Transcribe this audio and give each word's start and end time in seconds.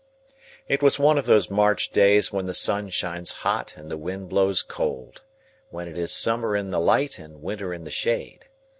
It 0.67 0.81
was 0.81 0.97
one 0.97 1.19
of 1.19 1.27
those 1.27 1.51
March 1.51 1.91
days 1.91 2.33
when 2.33 2.45
the 2.45 2.55
sun 2.55 2.89
shines 2.89 3.33
hot 3.45 3.77
and 3.77 3.91
the 3.91 3.99
wind 3.99 4.29
blows 4.29 4.63
cold: 4.63 5.21
when 5.69 5.87
it 5.87 5.95
is 5.95 6.11
summer 6.11 6.55
in 6.55 6.71
the 6.71 6.79
light, 6.79 7.19
and 7.19 7.43
winter 7.43 7.71
in 7.71 7.83
the 7.83 7.91
shade. 7.91 8.45